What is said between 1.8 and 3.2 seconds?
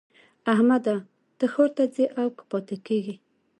ځې او که پاته کېږې؟